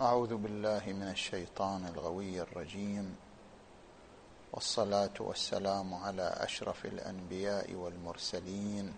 [0.00, 3.16] أعوذ بالله من الشيطان الغوي الرجيم.
[4.52, 8.92] والصلاة والسلام على أشرف الأنبياء والمرسلين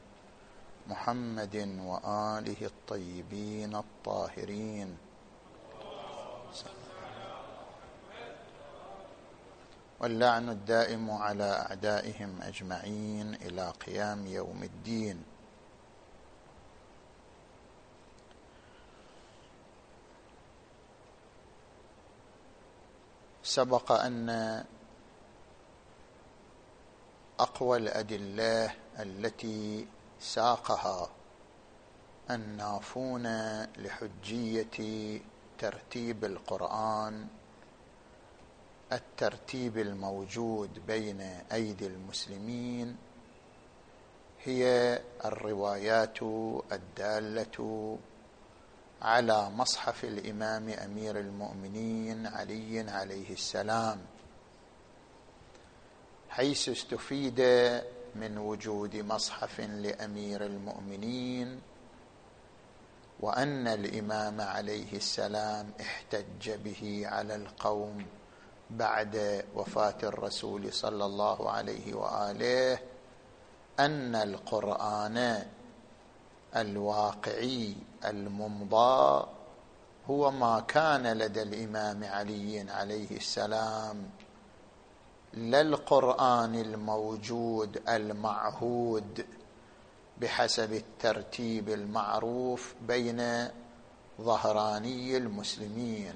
[0.86, 4.96] محمد وآله الطيبين الطاهرين.
[10.00, 15.37] واللعن الدائم على أعدائهم أجمعين إلى قيام يوم الدين.
[23.48, 24.28] سبق أن
[27.40, 29.86] أقوى الأدلة التي
[30.20, 31.08] ساقها
[32.30, 33.26] النافون
[33.76, 35.20] لحجية
[35.58, 37.26] ترتيب القرآن
[38.92, 41.20] الترتيب الموجود بين
[41.52, 42.96] أيدي المسلمين
[44.44, 46.22] هي الروايات
[46.72, 47.98] الدالة
[49.02, 54.00] على مصحف الإمام أمير المؤمنين علي عليه السلام
[56.30, 57.40] حيث استفيد
[58.14, 61.60] من وجود مصحف لأمير المؤمنين
[63.20, 68.06] وأن الإمام عليه السلام احتج به على القوم
[68.70, 72.78] بعد وفاة الرسول صلى الله عليه وآله
[73.80, 75.46] أن القرآن
[76.56, 79.26] الواقعي الممضى
[80.10, 84.10] هو ما كان لدى الإمام علي عليه السلام
[85.32, 89.26] لا القران الموجود المعهود
[90.20, 93.48] بحسب الترتيب المعروف بين
[94.20, 96.14] ظهراني المسلمين.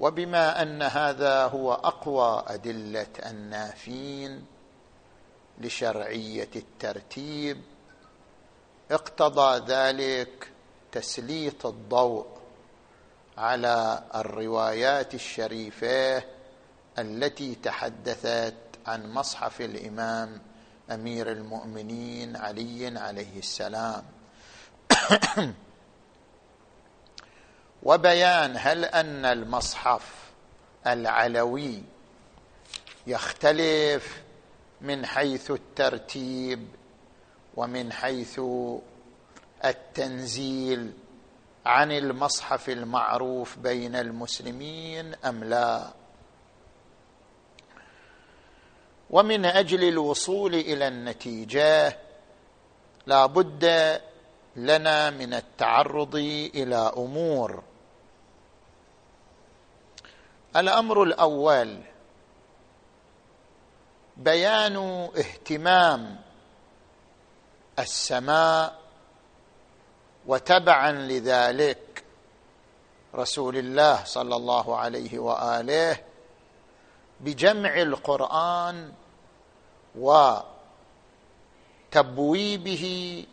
[0.00, 4.46] وبما أن هذا هو أقوى أدلة النافين
[5.58, 7.62] لشرعية الترتيب
[8.90, 10.50] اقتضى ذلك
[10.92, 12.26] تسليط الضوء
[13.38, 16.22] على الروايات الشريفة
[16.98, 18.54] التي تحدثت
[18.86, 20.40] عن مصحف الإمام
[20.90, 24.04] أمير المؤمنين علي عليه السلام.
[27.82, 30.02] وبيان هل أن المصحف
[30.86, 31.82] العلوي
[33.06, 34.22] يختلف
[34.80, 36.68] من حيث الترتيب
[37.56, 38.40] ومن حيث
[39.64, 40.92] التنزيل
[41.66, 45.92] عن المصحف المعروف بين المسلمين أم لا.
[49.10, 51.98] ومن أجل الوصول إلى النتيجة
[53.06, 54.00] لا بد
[54.56, 56.14] لنا من التعرض
[56.54, 57.62] إلى أمور.
[60.56, 61.78] الأمر الأول
[64.16, 64.76] بيان
[65.16, 66.25] اهتمام
[67.78, 68.78] السماء
[70.26, 72.04] وتبعا لذلك
[73.14, 75.98] رسول الله صلى الله عليه وآله
[77.20, 78.92] بجمع القرآن
[81.94, 83.26] وتبويبه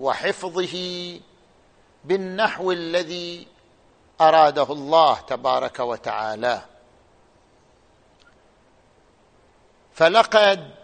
[0.00, 0.76] وحفظه
[2.04, 3.46] بالنحو الذي
[4.20, 6.62] أراده الله تبارك وتعالى.
[9.94, 10.74] فلقد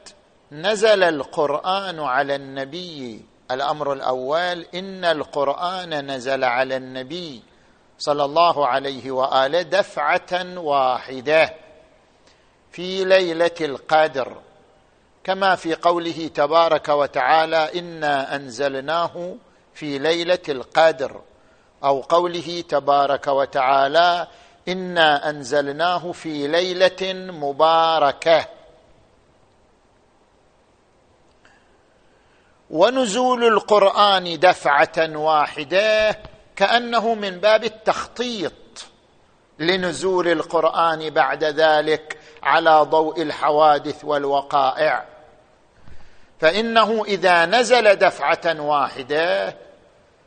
[0.52, 7.42] نزل القرآن على النبي الأمر الأول إن القرآن نزل على النبي
[7.98, 11.54] صلى الله عليه وآله دفعة واحدة
[12.72, 14.36] في ليلة القدر.
[15.24, 19.36] كما في قوله تبارك وتعالى إنا أنزلناه
[19.74, 21.20] في ليلة القدر.
[21.84, 24.26] أو قوله تبارك وتعالى
[24.68, 28.59] إنا أنزلناه في ليلة مباركة.
[32.70, 36.18] ونزول القرآن دفعة واحدة
[36.56, 38.52] كأنه من باب التخطيط
[39.58, 45.04] لنزول القرآن بعد ذلك على ضوء الحوادث والوقائع.
[46.40, 49.56] فإنه إذا نزل دفعة واحدة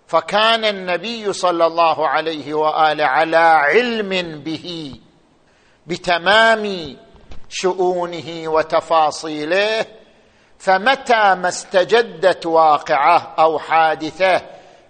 [0.07, 4.95] فكان النبي صلى الله عليه واله على علم به
[5.87, 6.95] بتمام
[7.49, 9.85] شؤونه وتفاصيله
[10.63, 14.41] فمتى ما استجدت واقعة أو حادثة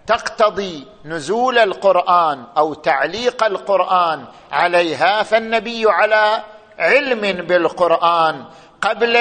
[0.06, 6.42] تقتضي نزول القرآن أو تعليق القرآن عليها فالنبي على
[6.78, 8.44] علم بالقرآن
[8.80, 9.18] قبل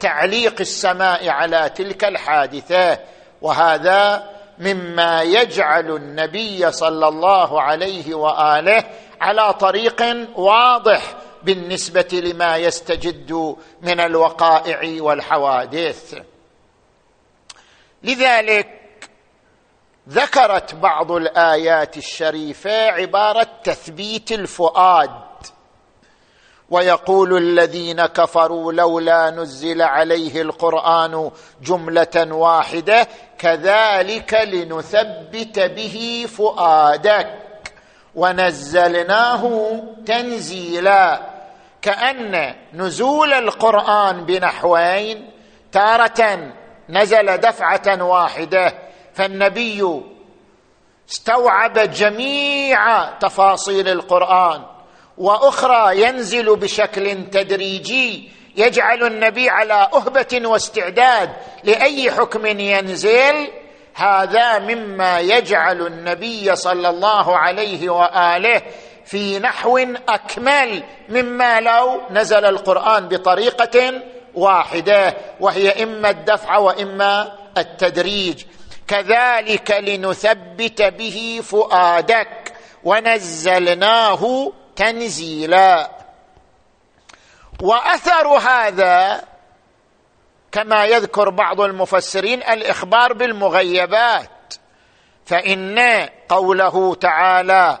[0.00, 2.98] تعليق السماء على تلك الحادثة.
[3.42, 4.24] وهذا
[4.58, 8.84] مما يجعل النبي صلى الله عليه وآله
[9.20, 10.02] على طريق
[10.36, 11.02] واضح
[11.44, 16.14] بالنسبة لما يستجد من الوقائع والحوادث.
[18.02, 18.68] لذلك
[20.08, 25.10] ذكرت بعض الآيات الشريفة عبارة تثبيت الفؤاد.
[26.70, 31.30] ويقول الذين كفروا لولا نزل عليه القرآن
[31.62, 33.08] جملة واحدة
[33.38, 37.38] كذلك لنثبت به فؤادك.
[38.14, 41.33] ونزلناه تنزيلا.
[41.84, 45.30] كأن نزول القرآن بنحوين
[45.72, 46.52] تارة
[46.88, 48.74] نزل دفعة واحدة
[49.14, 50.02] فالنبي
[51.10, 54.62] استوعب جميع تفاصيل القرآن
[55.18, 61.32] وأخرى ينزل بشكل تدريجي يجعل النبي على أهبة واستعداد
[61.64, 63.48] لأي حكم ينزل.
[63.94, 68.62] هذا مما يجعل النبي صلى الله عليه وآله
[69.06, 69.78] في نحو
[70.08, 74.02] أكمل مما لو نزل القرآن بطريقة
[74.34, 78.44] واحدة وهي إما الدفع وإما التدريج.
[78.88, 82.52] كذلك لنثبت به فؤادك
[82.84, 85.90] ونزلناه تنزيلا.
[87.62, 89.24] وأثر هذا
[90.52, 94.54] كما يذكر بعض المفسرين الإخبار بالمغيبات
[95.26, 97.78] فإن قوله تعالى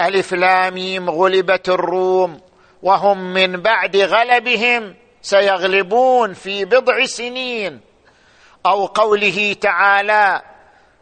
[0.00, 2.40] ألف لاميم غلبت الروم
[2.82, 7.80] وهم من بعد غلبهم سيغلبون في بضع سنين.
[8.66, 10.42] أو قوله تعالى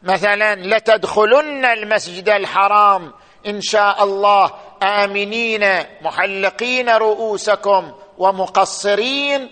[0.02, 3.12] مثلا لتدخلن المسجد الحرام
[3.46, 4.50] إن شاء الله
[4.82, 5.66] آمنين
[6.02, 9.50] محلقين رؤوسكم ومقصرين.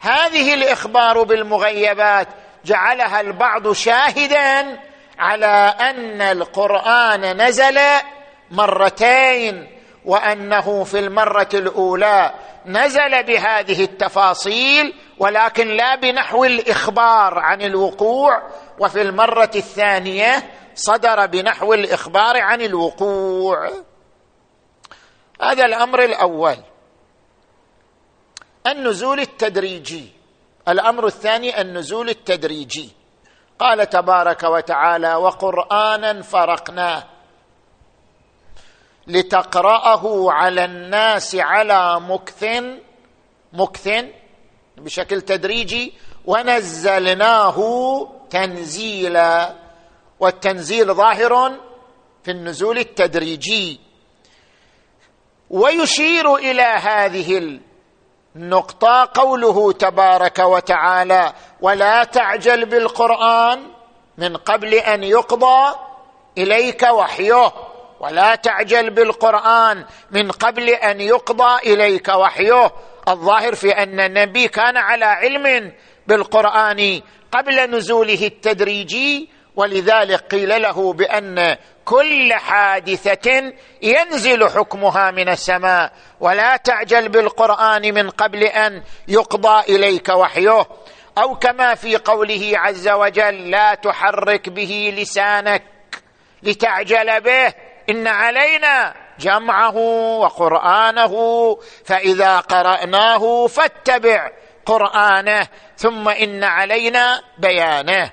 [0.00, 2.28] هذه الإخبار بالمغيبات
[2.64, 4.78] جعلها البعض شاهدا
[5.18, 7.78] على أن القرآن نزل
[8.52, 9.68] مرتين
[10.04, 12.34] وأنه في المرة الأولى
[12.66, 18.42] نزل بهذه التفاصيل ولكن لا بنحو الإخبار عن الوقوع
[18.78, 23.70] وفي المرة الثانية صدر بنحو الإخبار عن الوقوع.
[25.42, 26.56] هذا الأمر الأول.
[28.66, 30.12] النزول التدريجي.
[30.68, 32.90] الأمر الثاني النزول التدريجي.
[33.58, 37.04] قال تبارك وتعالى وقرآنا فرقناه.
[39.06, 42.44] لتقرأه على الناس على مكث
[43.52, 43.88] مكث
[44.76, 45.92] بشكل تدريجي
[46.24, 47.58] ونزلناه
[48.30, 49.54] تنزيلا
[50.20, 51.52] والتنزيل ظاهر
[52.24, 53.80] في النزول التدريجي.
[55.50, 57.58] ويشير إلى هذه
[58.36, 63.62] النقطة قوله تبارك وتعالى ولا تعجل بالقرآن
[64.18, 65.74] من قبل أن يقضى
[66.38, 67.52] إليك وحيه.
[68.02, 72.70] ولا تعجل بالقرآن من قبل أن يقضى إليك وحيه.
[73.08, 75.72] الظاهر في أن النبي كان على علم
[76.06, 77.00] بالقرآن
[77.32, 83.52] قبل نزوله التدريجي ولذلك قيل له بأن كل حادثة
[83.82, 85.92] ينزل حكمها من السماء.
[86.20, 90.66] ولا تعجل بالقرآن من قبل أن يقضى إليك وحيه.
[91.18, 95.62] أو كما في قوله عز وجل لا تحرك به لسانك
[96.42, 97.71] لتعجل به.
[97.92, 99.76] إن علينا جمعه
[100.18, 101.14] وقرآنه
[101.84, 104.30] فإذا قرأناه فاتبع
[104.66, 108.12] قرآنه ثم إن علينا بيانه.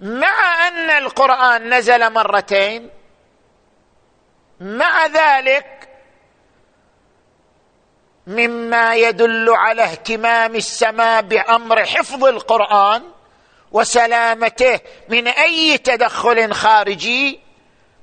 [0.00, 2.90] مع أن القرآن نزل مرتين
[4.60, 5.88] مع ذلك
[8.26, 13.02] مما يدل على اهتمام السماء بأمر حفظ القرآن
[13.72, 17.46] وسلامته من أي تدخل خارجي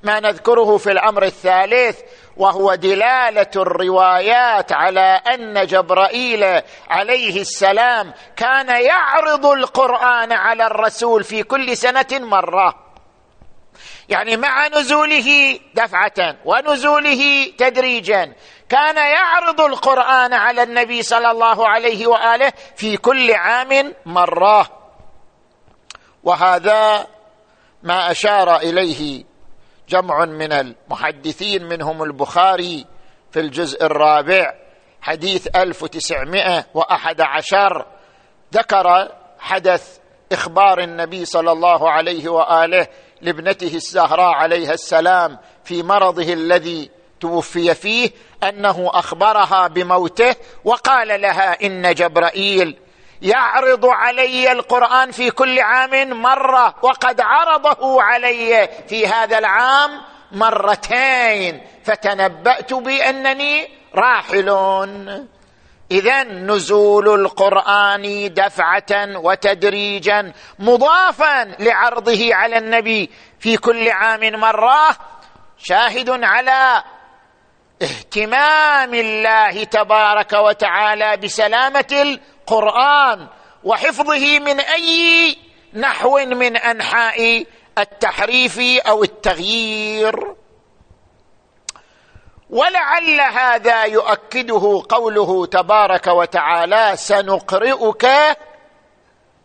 [0.03, 1.99] ما نذكره في الأمر الثالث
[2.37, 11.77] وهو دلالة الروايات على أن جبرائيل عليه السلام كان يعرض القرآن على الرسول في كل
[11.77, 12.75] سنة مرة.
[14.09, 18.33] يعني مع نزوله دفعة ونزوله تدريجا
[18.69, 24.82] كان يعرض القرآن على النبي صلى الله عليه وآله في كل عام مرة.
[26.23, 27.07] وهذا
[27.83, 29.23] ما أشار إليه
[29.89, 32.85] جمع من المحدثين منهم البخاري
[33.31, 34.53] في الجزء الرابع
[35.01, 37.85] حديث 1911
[38.53, 39.97] ذكر حدث
[40.31, 42.87] إخبار النبي صلى الله عليه وآله
[43.21, 46.89] لابنته الزهراء عليها السلام في مرضه الذي
[47.19, 48.11] توفي فيه
[48.43, 52.77] أنه أخبرها بموته وقال لها إن جبرائيل
[53.23, 60.01] يعرض علي القرآن في كل عام مرة وقد عرضه علي في هذا العام
[60.31, 64.49] مرتين فتنبأت بأنني راحل.
[65.91, 74.97] اذا نزول القرآن دفعة وتدريجا مضافا لعرضه على النبي في كل عام مرة
[75.57, 76.83] شاهد على
[77.81, 83.27] اهتمام الله تبارك وتعالى بسلامة القرآن
[83.63, 85.37] وحفظه من أي
[85.73, 87.45] نحو من أنحاء
[87.77, 90.35] التحريف أو التغيير.
[92.49, 98.07] ولعل هذا يؤكده قوله تبارك وتعالى سنقرئك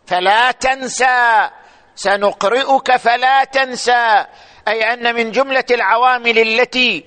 [0.07, 1.49] فلا تنسى
[1.95, 4.25] سنقرئك فلا تنسى.
[4.67, 7.05] أي أن من جملة العوامل التي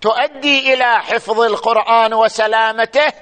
[0.00, 3.12] تؤدي إلى حفظ القرآن وسلامته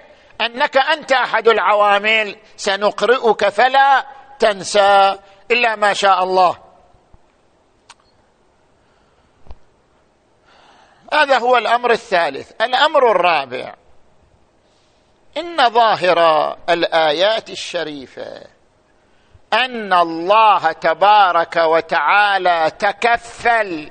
[0.41, 4.07] أنك أنت أحد العوامل سنقرئك فلا
[4.39, 5.19] تنسى
[5.51, 6.59] إلا ما شاء الله.
[11.13, 12.53] هذا هو الأمر الثالث.
[12.63, 13.75] الأمر الرابع.
[15.37, 16.19] إن ظاهر
[16.69, 18.43] الآيات الشريفة
[19.53, 23.91] أن الله تبارك وتعالى تكفل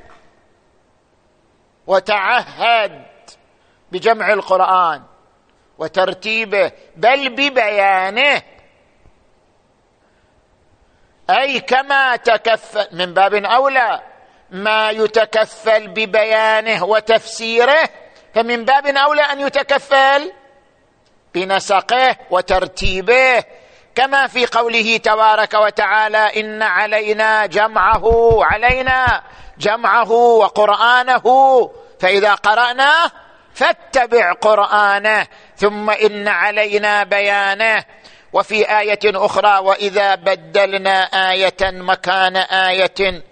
[1.88, 3.06] وتعهد
[3.92, 5.15] بجمع القرآن.
[5.78, 8.42] وترتيبه بل ببيانه.
[11.30, 14.02] أي كما تكفل من باب أولى
[14.52, 17.90] ما يتكفل ببيانه وتفسيره
[18.36, 20.32] فمن باب أولى أن يتكفل
[21.34, 23.44] بنسقه وترتيبه.
[23.96, 29.24] كما في قوله تبارك وتعالى إن علينا جمعه علينا
[29.58, 31.24] جمعه وقرآنه.
[32.00, 33.12] فإذا قرأناه
[33.56, 37.84] فاتبع قرآنه ثم إن علينا بيانه.
[38.34, 43.24] وفي آية أخرى وإذا بدلنا آية مكان آية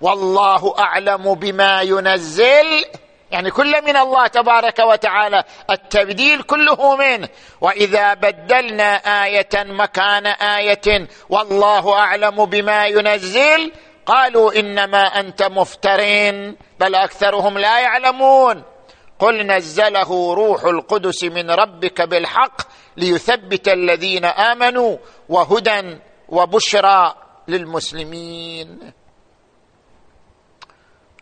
[0.00, 2.84] والله أعلم بما ينزل.
[3.30, 7.28] يعني كل من الله تبارك وتعالى التبديل كله منه.
[7.60, 13.72] وإذا بدلنا آية مكان آية والله أعلم بما ينزل.
[14.06, 18.77] قالوا إنما أنت مفترين بل أكثرهم لا يعلمون.
[19.18, 22.62] قل نزله روح القدس من ربك بالحق
[22.96, 24.96] ليثبت الذين آمنوا
[25.28, 25.98] وهدى
[26.28, 27.14] وبشرى
[27.48, 28.92] للمسلمين.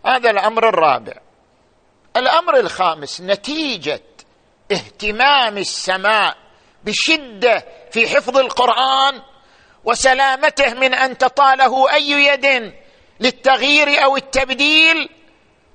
[0.06, 1.12] هذا الأمر الرابع.
[2.16, 4.02] الأمر الخامس نتيجة
[4.72, 6.36] اهتمام السماء
[6.84, 9.22] بشدة في حفظ القرآن
[9.84, 12.72] وسلامته من أن تطاله أي يد
[13.20, 15.08] للتغيير أو التبديل.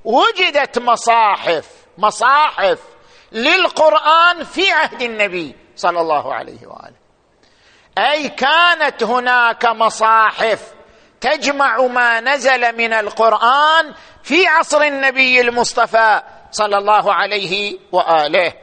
[0.06, 2.80] وجدت مصاحف مصاحف
[3.32, 7.02] للقرآن في عهد النبي صلى الله عليه وآله.
[7.98, 10.74] أي كانت هناك مصاحف
[11.22, 13.94] تجمع ما نزل من القرآن
[14.24, 18.54] في عصر النبي المصطفى صلى الله عليه وآله.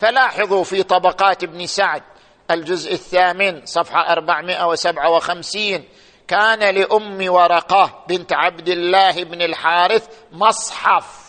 [0.00, 2.02] فلاحظوا في طبقات ابن سعد
[2.50, 5.84] الجزء الثامن صفحة 457
[6.28, 11.23] كان لأم ورقة بنت عبد الله بن الحارث مصحف.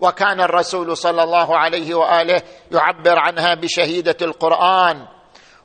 [0.00, 2.42] وكان الرسول صلى الله عليه وآله
[2.72, 5.06] يعبر عنها بشهيدة القرآن.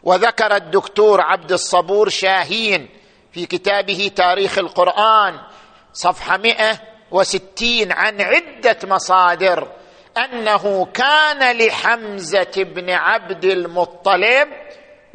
[0.03, 2.89] وذكر الدكتور عبد الصبور شاهين
[3.31, 4.59] في كتابه تاريخ
[5.93, 6.79] صفحة مئة
[7.11, 9.71] وستين عن عدة مصادر
[10.17, 14.47] أنه كان لحمزة بن عبد المطلب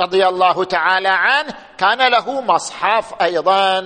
[0.01, 3.81] رضي الله تعالى عنه كان له مصحف أيضا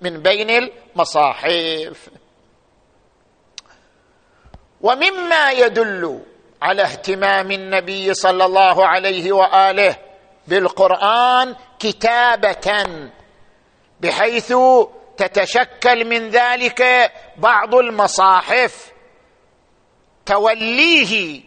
[0.00, 2.10] من بين المصاحف.
[4.80, 6.20] ومما يدل
[6.62, 9.96] على اهتمام النبي صلى الله عليه وآله
[10.48, 12.86] بالقرآن كتابة
[14.00, 14.54] بحيث
[15.16, 18.92] تتشكل من ذلك بعض المصاحف
[20.26, 21.42] توليه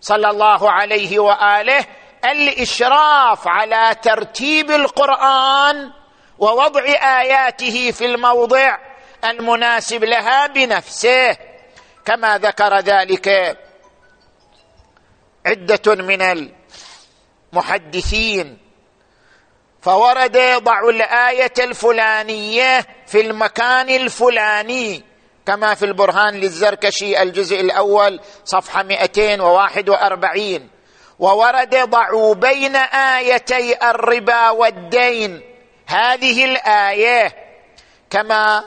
[0.00, 1.86] صلى الله عليه وآله
[2.24, 5.90] الإشراف على ترتيب القرآن
[6.38, 6.82] ووضع
[7.20, 8.78] آياته في الموضع
[9.24, 11.36] المناسب لها بنفسه.
[12.10, 13.58] كما ذكر ذلك
[15.46, 16.48] عدة من
[17.52, 18.58] المحدثين
[19.82, 25.04] فورد ضع الآية الفلانية في المكان الفلاني
[25.46, 30.68] كما في البرهان للزركشي الجزء الأول صفحة 241
[31.18, 35.42] وورد ضعوا بين آيتي الربا والدين
[35.86, 37.32] هذه الآية
[38.10, 38.64] كما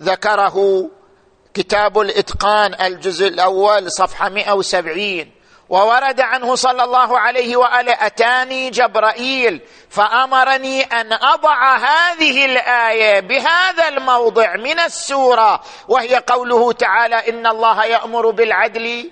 [0.00, 0.90] ذكره
[1.54, 5.30] كتاب الإتقان الجزء الأول صفحة 170
[5.68, 14.56] وورد عنه صلى الله عليه وآله أتاني جبرائيل فأمرني أن أضع هذه الآية بهذا الموضع
[14.56, 19.10] من السورة وهي قوله تعالى إن الله يأمر بالعدل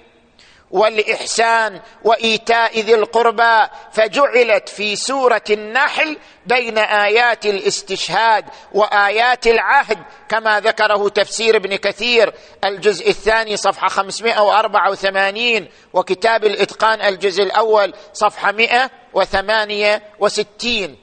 [0.73, 9.99] والإحسان وإيتاء ذي القربى فجعلت في سورة النحل بين آيات الاستشهاد وآيات العهد
[10.29, 12.33] كما ذكره تفسير ابن كثير
[12.65, 20.97] الجزء الثاني صفحة 584 وكتاب الإتقان الجزء الأول صفحة 168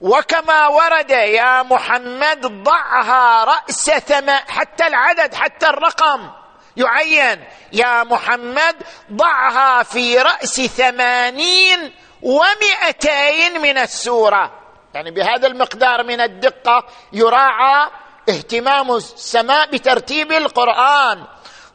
[0.00, 6.30] وكما ورد يا محمد ضعها رأس ثمان حتى العدد حتى الرقم.
[6.76, 7.44] يعين.
[7.72, 8.76] يا محمد
[9.12, 11.92] ضعها في رأس ثمانين
[12.22, 14.62] ومئتين من السورة.
[14.94, 17.90] يعني بهذا المقدار من الدقة يراعى
[18.28, 21.24] اهتمام السماء بترتيب القرآن.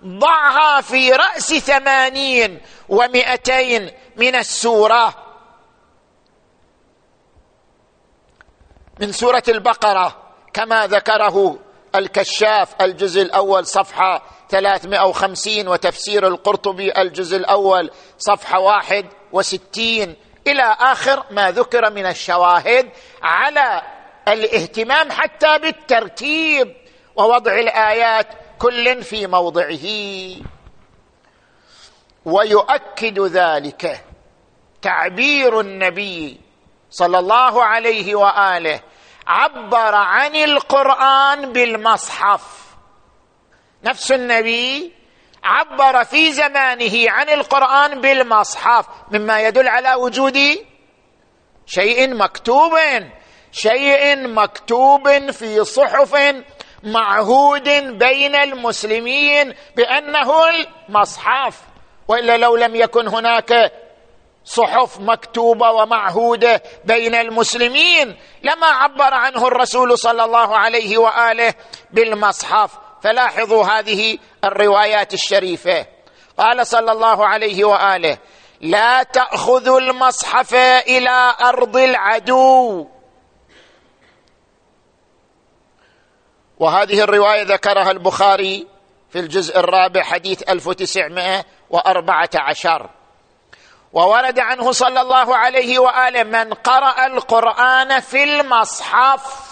[0.05, 5.13] ضعها في رأس ثمانين ومئتين من السورة.
[8.99, 10.17] من سورة البقرة
[10.53, 11.59] كما ذكره
[11.95, 20.15] الكشاف الجزء الأول صفحة 350 وتفسير القرطبي الجزء الأول صفحة 61
[20.47, 22.89] إلى آخر ما ذكر من الشواهد
[23.23, 23.81] على
[24.27, 26.75] الاهتمام حتى بالترتيب
[27.15, 28.27] ووضع الآيات
[28.59, 29.87] كل في موضعه.
[32.25, 34.05] ويؤكد ذلك
[34.81, 36.41] تعبير النبي
[36.89, 38.79] صلى الله عليه وآله
[39.27, 42.70] عبر عن القرآن بالمصحف.
[43.83, 44.91] نفس النبي
[45.43, 50.37] عبر في زمانه عن القرآن بالمصحف مما يدل على وجود
[51.65, 52.77] شيء مكتوب
[53.51, 56.35] شيء مكتوب في صحف
[56.83, 61.61] معهود بين المسلمين بأنه المصحف
[62.07, 63.71] وإلا لو لم يكن هناك
[64.45, 71.53] صحف مكتوبة ومعهوده بين المسلمين لما عبر عنه الرسول صلى الله عليه وآله
[71.91, 72.90] بالمصحف.
[73.03, 75.85] فلاحظوا هذه الروايات الشريفة.
[76.37, 78.17] قال صلى الله عليه وآله
[78.61, 80.53] لا تأخذوا المصحف
[80.87, 82.87] إلى أرض العدو.
[86.59, 88.67] وهذه الرواية ذكرها البخاري
[89.09, 92.89] في الجزء الرابع حديث 1914
[93.93, 99.51] وورد عنه صلى الله عليه وآله من قرأ القرآن في المصحف.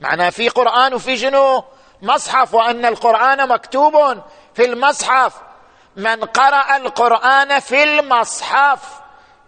[0.00, 1.64] معناه في قرآن وفي شنو؟
[2.02, 3.94] مصحف وأن القرآن مكتوب
[4.54, 5.34] في المصحف.
[5.96, 9.00] من قرأ القرآن في المصحف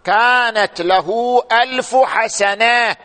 [0.03, 2.95] كانت له ألف حسنة.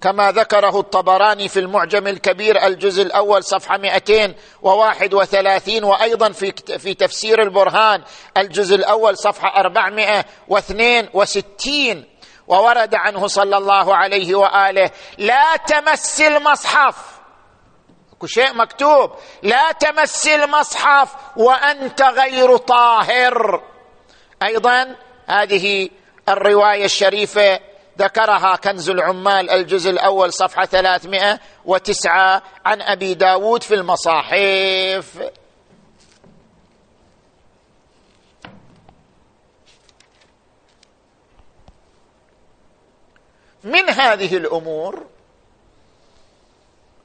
[0.00, 8.02] كما ذكره الطبراني في المعجم الكبير الجزء الأول صفحة 231 وأيضا في في تفسير البرهان
[8.38, 12.04] الجزء الأول صفحة 462
[12.48, 17.19] وورد عنه صلى الله عليه وآله لا تمس المصحف.
[18.26, 19.10] شيء مكتوب.
[19.42, 23.62] لا تمس المصحف وأنت غير طاهر.
[24.42, 25.88] أيضا هذه
[26.28, 27.60] الرواية الشريفة
[27.98, 35.30] ذكرها كنز العمال الجزء الأول صفحة 309 عن أبي داود في المصاحف.
[43.64, 45.09] من هذه الأمور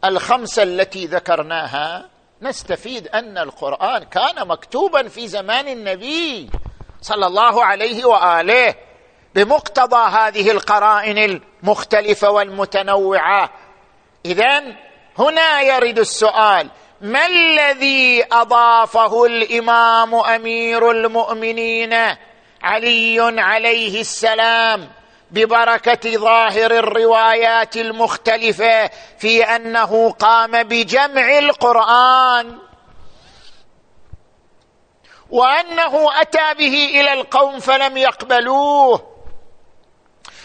[0.05, 2.09] الخمسة التي ذكرناها
[2.41, 6.49] نستفيد أن القرآن كان مكتوبا في زمان النبي
[7.01, 8.75] صلى الله عليه وآله
[9.35, 13.49] بمقتضى هذه القرائن المختلفة والمتنوعة.
[14.25, 14.63] اذا
[15.19, 16.69] هنا يرد السؤال
[17.01, 21.93] ما الذي أضافه الإمام أمير المؤمنين
[22.63, 24.89] علي عليه السلام؟
[25.35, 32.57] ببركة ظاهر الروايات المختلفة في أنه قام بجمع القرآن.
[35.29, 39.15] وأنه أتى به إلى القوم فلم يقبلوه.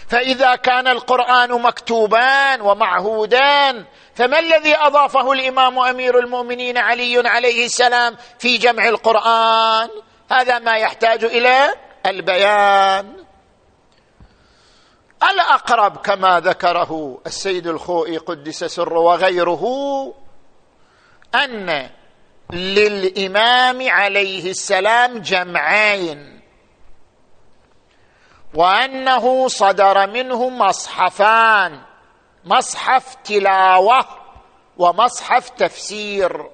[0.09, 8.59] فإذا كان القرآن مكتوبان ومعهودان فما الذي أضافه الإمام أمير المؤمنين علي عليه السلام في
[8.59, 9.89] جمع القرآن؟
[10.31, 11.75] هذا ما يحتاج إلى
[12.07, 13.20] البيان.
[15.23, 19.65] الاقرب كما ذكره السيد الخوئي قدس سره وغيره
[21.35, 21.91] أن
[22.53, 26.41] للإمام عليه السلام جمعين
[28.55, 31.81] وأنه صدر منه مصحفان
[32.45, 34.07] مصحف تلاوة
[34.77, 36.51] ومصحف تفسير.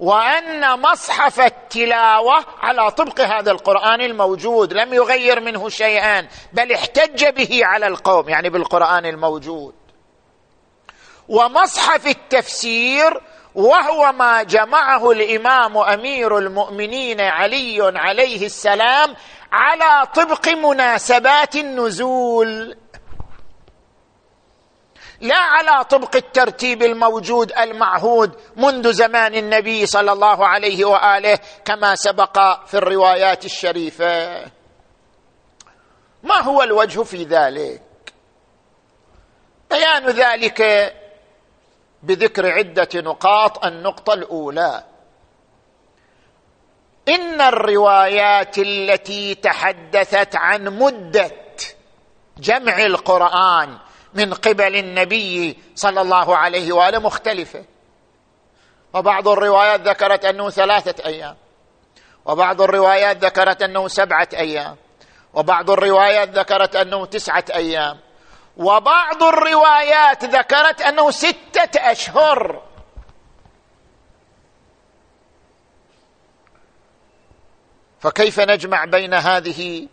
[0.00, 7.60] وأن مصحف التلاوة على طبق هذا القرآن الموجود لم يغير منه شيئا بل احتج به
[7.62, 9.74] على القوم يعني بالقرآن الموجود.
[11.28, 13.20] ومصحف التفسير
[13.54, 19.16] وهو ما جمعه الإمام أمير المؤمنين علي عليه السلام
[19.52, 22.76] على طبق مناسبات النزول.
[25.20, 32.64] لا على طبق الترتيب الموجود المعهود منذ زمان النبي صلى الله عليه وآله كما سبق
[32.66, 34.44] في الروايات الشريفة.
[36.22, 37.82] ما هو الوجه في ذلك؟
[39.70, 40.92] بيان ذلك
[42.02, 43.64] بذكر عدة نقاط.
[43.64, 44.84] النقطة الأولى
[47.08, 51.30] إن الروايات التي تحدثت عن مدة
[52.38, 53.78] جمع القرآن
[54.14, 57.64] من قبل النبي صلى الله عليه وآله مختلفة.
[58.94, 61.36] وبعض الروايات ذكرت أنه ثلاثة أيام.
[62.24, 64.76] وبعض الروايات ذكرت أنه سبعة أيام.
[65.34, 67.98] وبعض الروايات ذكرت أنه تسعة أيام.
[68.56, 72.62] وبعض الروايات ذكرت أنه ستة أشهر.
[78.00, 79.88] فكيف نجمع بين هذه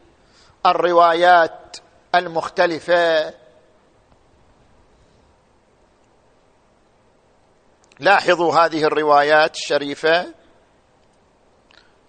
[0.65, 1.77] الروايات
[2.15, 3.33] المختلفة؟
[7.99, 10.25] لاحظوا هذه الروايات الشريفة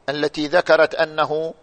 [0.08, 1.54] التي ذكرت أنه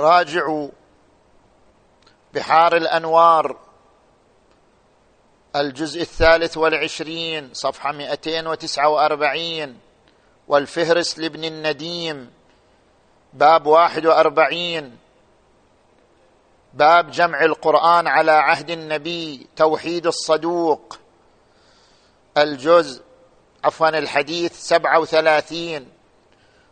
[0.00, 0.68] راجعوا
[2.34, 3.56] بحار الأنوار
[5.56, 9.78] الجزء الثالث والعشرين صفحة 249
[10.48, 12.30] والفهرس لابن النديم
[13.32, 14.96] باب واحد وأربعين
[16.74, 20.98] باب جمع القرآن على عهد النبي توحيد الصدوق
[22.38, 23.02] الجزء
[23.64, 25.88] عفوا الحديث سبعة وثلاثين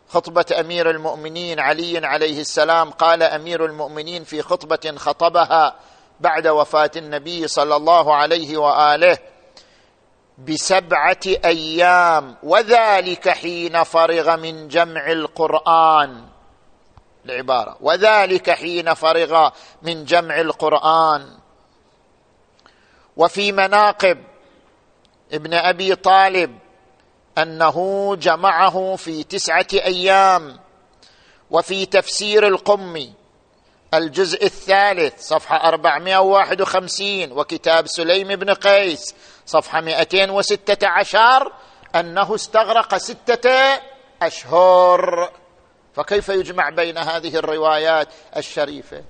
[0.08, 5.76] خطبة أمير المؤمنين علي عليه السلام قال أمير المؤمنين في خطبة خطبها
[6.20, 9.18] بعد وفاة النبي صلى الله عليه وآله
[10.38, 16.24] بسبعة أيام وذلك حين فرغ من جمع القرآن.
[17.24, 19.50] العبارة وذلك حين فرغ
[19.82, 21.38] من جمع القرآن.
[23.16, 24.18] وفي مناقب
[25.32, 26.58] ابن أبي طالب
[27.42, 30.58] أنه جمعه في تسعة أيام
[31.50, 33.12] وفي تفسير القمي
[33.94, 39.14] الجزء الثالث صفحة 451 وكتاب سليم بن قيس
[39.46, 41.52] صفحة 216
[41.94, 43.80] أنه استغرق ستة
[44.22, 45.30] أشهر.
[45.94, 49.04] فكيف يجمع بين هذه الروايات الشريفة؟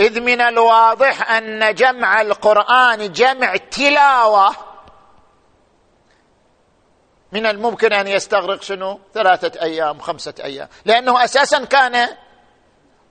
[0.00, 4.71] إذ من الواضح أن جمع القرآن جمع تلاوة.
[7.32, 10.68] من الممكن أن يستغرق شنو؟ ثلاثة أيام خمسة أيام.
[10.84, 12.08] لأنه أساسا كان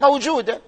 [0.02, 0.62] موجودا.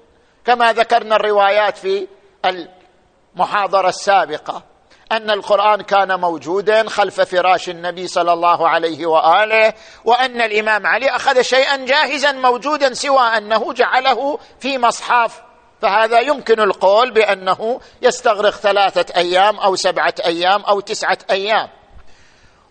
[0.46, 2.08] كما ذكرنا الروايات في
[2.46, 4.64] المحاضرة السابقة
[5.12, 9.74] أن القرآن كان موجودا خلف فراش النبي صلى الله عليه وآله
[10.06, 15.42] وأن الإمام علي أخذ شيئا جاهزا موجودا سوى أنه جعله في مصحف.
[15.82, 21.70] فهذا يمكن القول بأنه يستغرق ثلاثة أيام أو سبعة أيام أو تسعة أيام.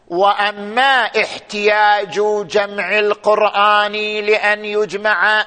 [0.08, 5.46] وأما احتياج جمع القرآن لأن يجمع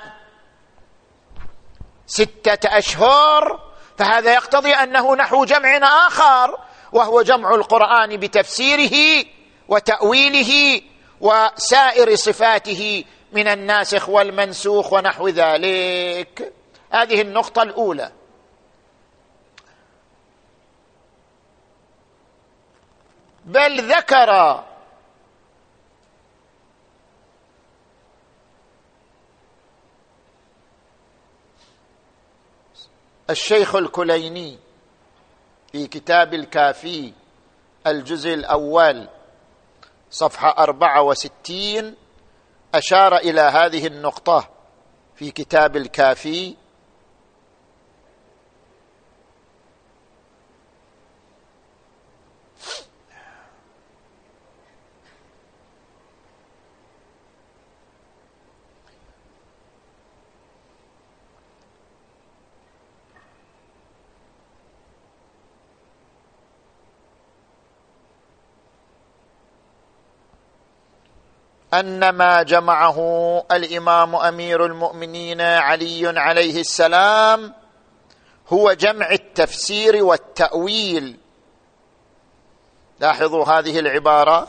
[2.07, 3.59] ستة أشهر
[3.97, 6.57] فهذا يقتضي أنه نحو جمع آخر
[6.91, 9.25] وهو جمع القرآن بتفسيره
[9.67, 10.81] وتأويله
[11.21, 16.53] وسائر صفاته من الناسخ والمنسوخ ونحو ذلك.
[16.91, 18.11] هذه النقطة الأولى.
[23.45, 24.63] بل ذكر.
[33.29, 34.59] الشيخ الكليني
[35.71, 37.13] في كتاب الكافي
[37.87, 39.07] الجزء الأول
[40.11, 41.95] صفحة أربعة وستين
[42.75, 44.49] أشار إلى هذه النقطة
[45.15, 46.55] في كتاب الكافي
[71.79, 72.99] أن ما جمعه
[73.51, 77.53] الإمام أمير المؤمنين علي عليه السلام
[78.47, 81.17] هو جمع التفسير والتأويل.
[82.99, 84.47] لاحظوا هذه العبارة.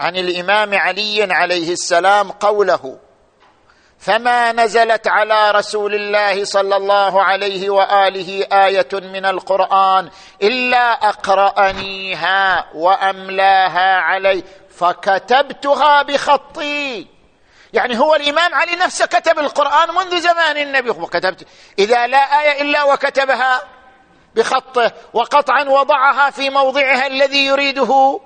[0.00, 2.98] عن الإمام علي عليه السلام قوله
[4.00, 10.10] فما نزلت على رسول الله صلى الله عليه وآله آية من القرآن
[10.42, 17.06] إلا أقرأنيها وأملاها علي فكتبتها بخطي.
[17.72, 21.46] يعني هو الإمام علي نفسه كتب القرآن منذ زمان النبي وكتبت.
[21.78, 23.60] إذا لا آية إلا وكتبها
[24.34, 28.20] بخطه وقطعا وضعها في موضعها الذي يريده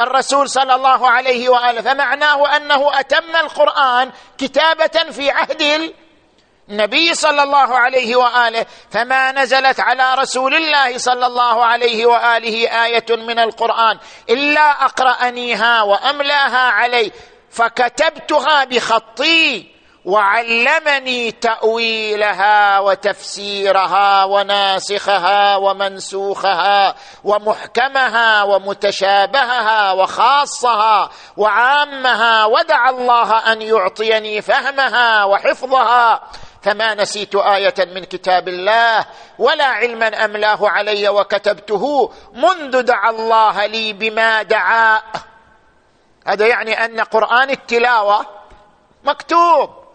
[0.00, 5.92] الرسول صلى الله عليه وآله فمعناه أنه أتم القرآن كتابة في عهد
[6.68, 13.16] النبي صلى الله عليه وآله فما نزلت على رسول الله صلى الله عليه وآله آية
[13.16, 13.98] من القرآن
[14.30, 17.12] إلا أقرأنيها وأملاها علي
[17.50, 19.75] فكتبتها بخطي.
[20.06, 32.44] وعلمني تأويلها وتفسيرها وناسخها ومنسوخها ومحكمها ومتشابهها وخاصها وعامها.
[32.44, 36.20] ودعا الله أن يعطيني فهمها وحفظها.
[36.62, 39.06] فما نسيت آية من كتاب الله.
[39.38, 42.12] ولا علما أملاه علي وكتبته.
[42.32, 45.02] منذ دعا الله لي بما دعا.
[46.26, 48.26] هذا يعني أن قرآن التلاوة
[49.04, 49.85] مكتوب.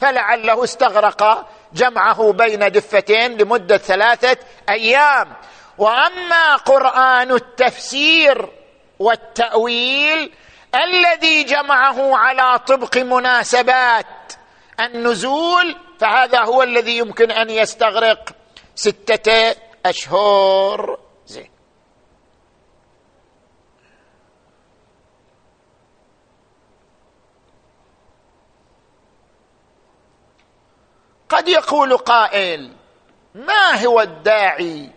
[0.00, 4.36] فلعله استغرق جمعه بين دفتين لمدة ثلاثة
[4.68, 5.36] أيام.
[5.78, 8.48] وأما قرآن التفسير
[8.98, 10.32] والتأويل
[10.74, 14.32] الذي جمعه على طبق مناسبات
[14.80, 18.30] النزول فهذا هو الذي يمكن أن يستغرق
[18.74, 19.54] ستة
[19.86, 21.50] أشهر زين
[31.30, 32.72] قد يقول قائل
[33.34, 34.90] ما هو الداعي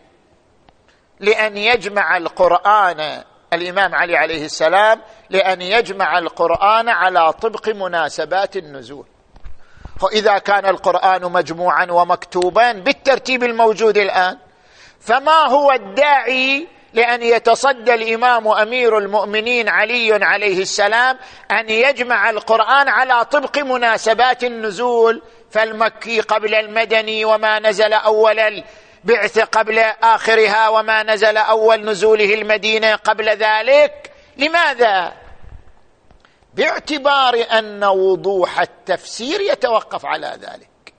[1.20, 9.06] لأن يجمع القرآن الإمام علي عليه السلام لأن يجمع القرآن على طبق مناسبات النزول؟
[10.02, 14.38] فإذا كان القرآن مجموعا ومكتوبا بالترتيب الموجود الآن
[15.00, 21.18] فما هو الداعي لأن يتصدى الإمام أمير المؤمنين علي عليه السلام
[21.52, 25.22] أن يجمع القرآن على طبق مناسبات النزول
[25.54, 33.30] فالمكي قبل المدني وما نزل أول البعث قبل آخرها وما نزل أول نزوله المدينة قبل
[33.30, 34.12] ذلك.
[34.38, 35.14] لماذا؟
[36.54, 40.94] باعتبار أن وضوح التفسير يتوقف على ذلك.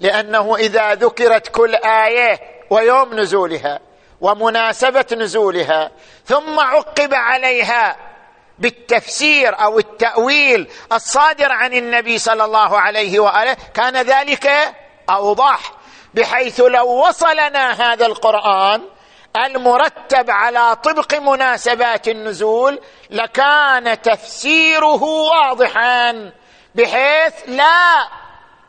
[0.00, 3.80] لأنه إذا ذكرت كل آية ويوم نزولها
[4.20, 5.90] ومناسبة نزولها
[6.24, 8.09] ثم عقب عليها
[8.60, 14.50] بالتفسير أو التأويل الصادر عن النبي صلى الله عليه وآله كان ذلك
[15.10, 15.72] أوضح
[16.14, 18.82] بحيث لو وصلنا هذا القرآن
[19.36, 26.32] المرتب على طبق مناسبات النزول لكان تفسيره واضحا
[26.74, 28.08] بحيث لا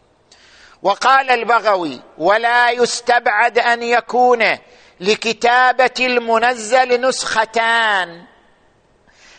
[0.86, 4.58] وقال البغوي ولا يستبعد أن يكون
[5.00, 8.24] لكتابة المنزل نسختان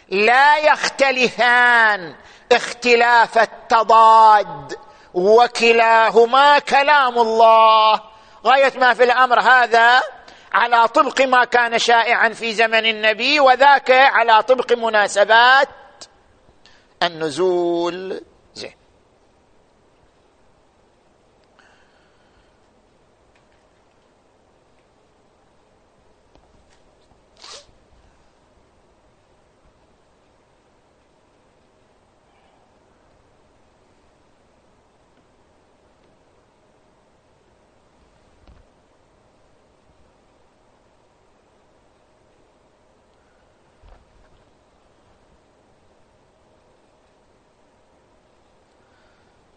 [0.09, 2.15] لا يختلفان
[2.53, 4.79] اختلاف التضاد
[5.15, 8.01] وكلاهما كلام الله.
[8.47, 10.03] غاية ما في الأمر هذا
[10.53, 15.69] على طبق ما كان شائعا في زمن النبي وذاك على طبق مناسبات
[17.03, 18.21] النزول
[18.55, 18.87] زين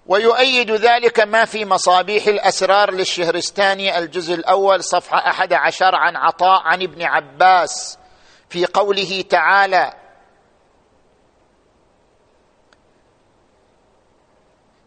[0.09, 6.81] ويؤيد ذلك ما في مصابيح الأسرار للشهرستاني الجزء الأول صفحة أحد عشر عن عطاء عن
[6.81, 7.97] ابن عباس
[8.49, 9.93] في قوله تعالى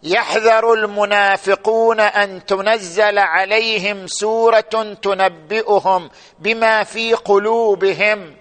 [0.03, 8.37] يحذر المنافقون أن تنزل عليهم سورة تنبئهم بما في قلوبهم.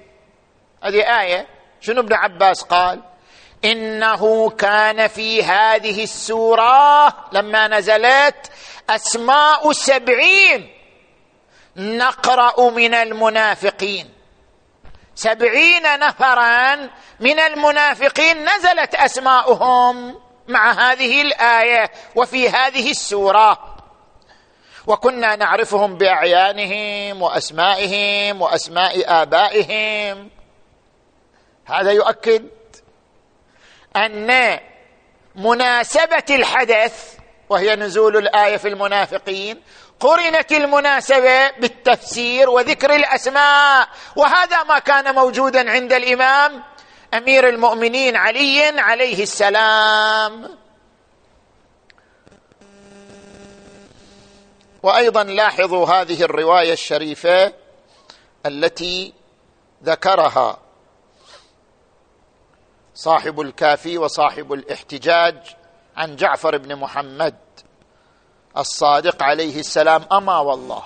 [0.84, 1.48] هذه آية
[1.82, 3.11] شنو ابن عباس قال؟
[3.66, 8.52] إنه كان في هذه السورة لما نزلت
[8.90, 10.70] أسماء سبعين
[11.76, 14.10] نقرأ من المنافقين.
[15.16, 16.76] سبعين نفرا
[17.20, 23.78] من المنافقين نزلت أسماؤهم مع هذه الآية وفي هذه السورة.
[24.88, 30.30] وكنا نعرفهم بأعيانهم وأسمائهم وأسماء آبائهم.
[31.66, 32.61] هذا يؤكد
[33.96, 34.60] أن
[35.36, 37.14] مناسبة الحدث
[37.50, 39.62] وهي نزول الآية في المنافقين
[40.00, 43.88] قرنت المناسبة بالتفسير وذكر الأسماء.
[44.16, 46.64] وهذا ما كان موجودا عند الإمام
[47.14, 50.58] أمير المؤمنين علي عليه السلام.
[54.84, 57.54] وأيضا لاحظوا هذه الرواية الشريفة
[58.46, 59.14] التي
[59.84, 60.60] ذكرها
[63.02, 65.36] صاحب الكافي وصاحب الاحتجاج
[65.98, 67.36] عن جعفر بن محمد
[68.58, 70.06] الصادق عليه السلام.
[70.12, 70.84] أما والله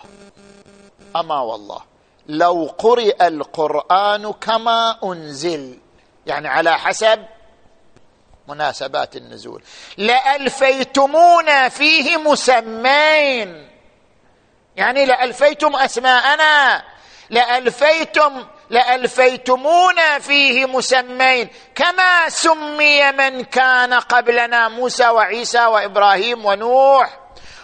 [1.15, 1.81] أما والله
[2.27, 5.79] لو قرئ القرآن كما أنزل
[6.27, 7.25] يعني على حسب
[8.47, 9.63] مناسبات النزول.
[9.97, 13.69] لألفيتمونا فيه مسمين
[14.75, 16.83] يعني لألفيتم أسماءنا
[17.29, 27.19] لألفيتم لألفيتمونا فيه مسمين كما سمي من كان قبلنا موسى وعيسى وإبراهيم ونوح.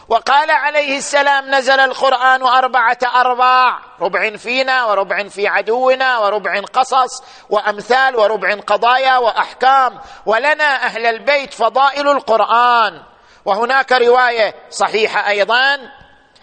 [0.09, 8.15] وقال عليه السلام نزل القرآن أربعة أرباع ربع فينا وربع في عدونا وربع قصص وأمثال
[8.15, 9.99] وربع قضايا وأحكام.
[10.25, 13.01] ولنا أهل البيت فضائل القرآن.
[13.45, 15.77] وهناك رواية صحيحة أيضا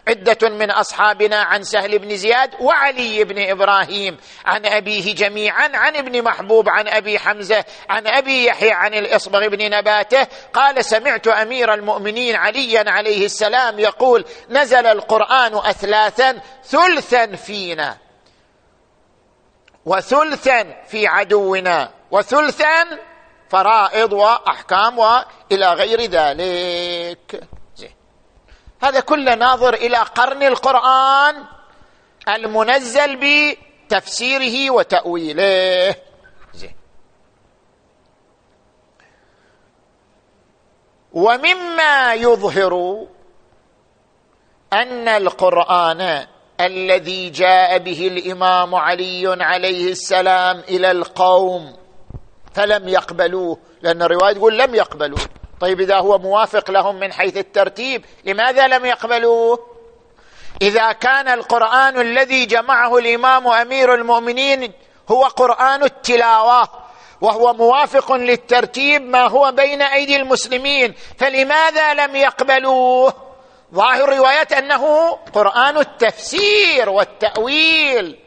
[0.08, 6.22] عدة من أصحابنا عن سهل بن زياد وعلي بن إبراهيم عن أبيه جميعا عن ابن
[6.22, 10.26] محبوب عن أبي حمزة عن أبي يحيى عن الإصبغ بن نباته.
[10.52, 17.96] قال سمعت أمير المؤمنين عليا عليه السلام يقول نزل القرآن اثلاثا ثلثا فينا
[19.84, 22.84] وثلثا في عدونا وثلثا
[23.48, 27.57] فرائض وأحكام وإلى غير ذلك.
[28.82, 31.44] هذا كله ناظر إلى قرن القرآن
[32.28, 35.94] المنزل بتفسيره وتأويله.
[36.54, 36.74] زين.
[41.12, 43.06] ومما يظهر
[44.72, 46.26] أن القرآن
[46.60, 51.76] الذي جاء به الإمام علي عليه السلام إلى القوم
[52.54, 55.20] فلم يقبلوه لأن الرواية تقول لم يقبلوه.
[55.60, 59.78] طيب إذا هو موافق لهم من حيث الترتيب لماذا لم يقبلوه؟
[60.62, 64.72] إذا كان القرآن الذي جمعه الإمام أمير المؤمنين
[65.08, 66.68] هو قرآن التلاوة
[67.20, 73.14] وهو موافق للترتيب ما هو بين أيدي المسلمين فلماذا لم يقبلوه؟
[73.74, 78.18] ظاهر روايات أنه قرآن التفسير والتأويل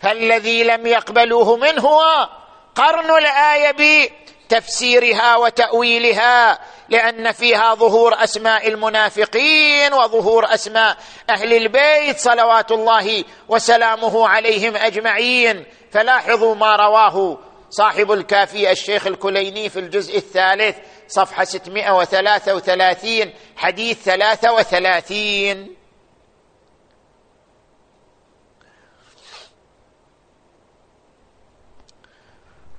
[0.00, 2.28] فالذي لم يقبلوه منه هو
[2.74, 3.72] قرن الآية
[4.46, 10.96] بتفسيرها وتأويلها لأن فيها ظهور أسماء المنافقين وظهور أسماء
[11.30, 15.64] أهل البيت صلوات الله وسلامه عليهم أجمعين.
[15.92, 17.38] فلاحظوا ما رواه
[17.70, 20.76] صاحب الكافي الشيخ الكليني في الجزء الثالث
[21.08, 25.75] صفحة 633 حديث 33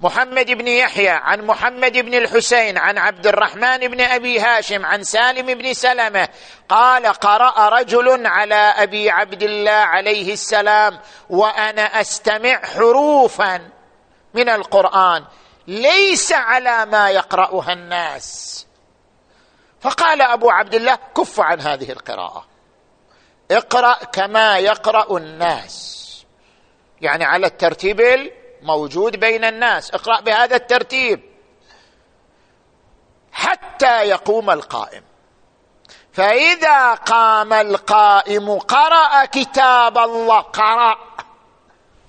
[0.01, 5.45] محمد بن يحيى عن محمد بن الحسين عن عبد الرحمن بن أبي هاشم عن سالم
[5.45, 6.29] بن سلمة
[6.69, 13.69] قال قرأ رجل على أبي عبد الله عليه السلام وأنا أستمع حروفا
[14.33, 15.25] من القرآن
[15.67, 18.67] ليس على ما يقرأها الناس.
[19.81, 22.45] فقال أبو عبد الله كف عن هذه القراءة.
[23.51, 25.97] اقرأ كما يقرأ الناس.
[27.01, 28.01] يعني على الترتيب
[28.67, 29.91] الموجود بين الناس.
[29.91, 31.21] اقرأ بهذا الترتيب.
[33.31, 35.03] حتى يقوم القائم.
[36.13, 40.97] فإذا قام القائم قرأ كتاب الله قرأ.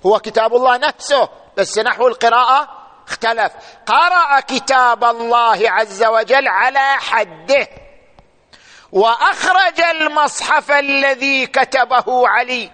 [0.06, 2.68] هو كتاب الله نفسه بس نحو القراءة
[3.08, 3.52] اختلف.
[3.86, 7.68] قرأ كتاب الله عز وجل على حده.
[8.92, 12.70] وأخرج المصحف الذي كتبه علي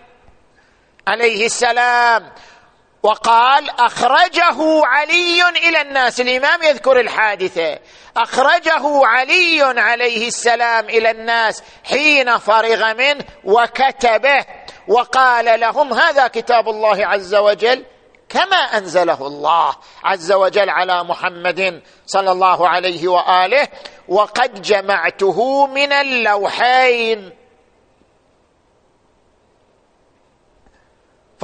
[1.08, 2.32] عليه السلام.
[3.04, 7.78] وقال أخرجه علي إلى الناس الإمام يذكر الحادثة.
[8.16, 14.44] أخرجه علي عليه السلام إلى الناس حين فرغ منه وكتبه
[14.88, 17.84] وقال لهم هذا كتاب الله عز وجل
[18.28, 19.74] كما أنزله الله
[20.04, 23.68] عز وجل على محمد صلى الله عليه وآله
[24.08, 27.43] وقد جمعته من اللوحين.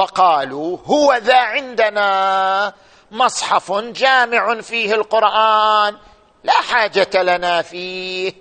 [0.01, 2.73] فقالوا هو ذا عندنا
[3.11, 5.97] مصحف جامع فيه القرآن
[6.45, 8.33] لا حاجة لنا فيه.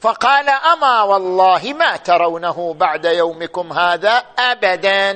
[0.00, 5.10] فقال أما والله ما ترونه بعد يومكم هذا أبدا.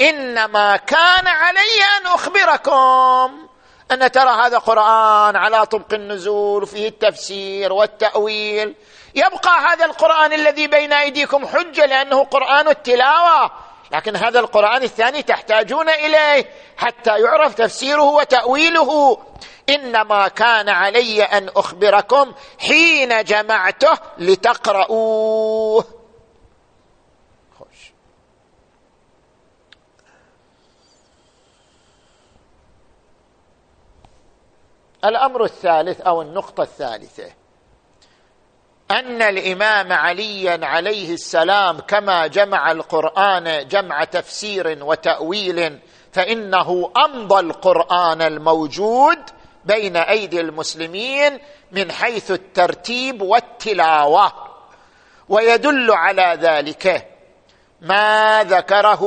[0.00, 3.48] إنما كان علي أن أخبركم
[3.92, 8.74] أن ترى هذا قرآن على طبق النزول وفيه التفسير والتأويل.
[9.14, 13.65] يبقى هذا القرآن الذي بين أيديكم حجة لأنه قرآن التلاوة.
[13.92, 19.18] لكن هذا القرآن الثاني تحتاجون إليه حتى يعرف تفسيره وتأويله.
[19.68, 25.84] إنما كان علي أن أخبركم حين جمعته لتقرؤوه.
[27.58, 27.92] خوش.
[35.04, 37.45] الأمر الثالث أو النقطة الثالثة.
[38.90, 45.78] أن الإمام عليا عليه السلام كما جمع القرآن جمع تفسير وتأويل
[46.12, 49.18] فإنه أمضى القرآن الموجود
[49.64, 51.38] بين أيدي المسلمين
[51.72, 54.32] من حيث الترتيب والتلاوة
[55.28, 57.08] ويدل على ذلك.
[57.80, 59.02] ما ذكره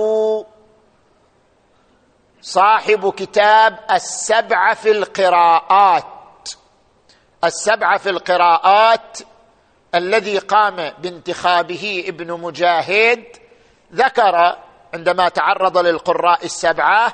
[2.42, 6.04] صاحب كتاب السبعه في القراءات
[7.44, 9.18] السبعه في القراءات
[9.96, 13.24] الذي قام بانتخابه ابن مجاهد
[13.94, 14.58] ذكر
[14.94, 17.14] عندما تعرض للقراء السبعة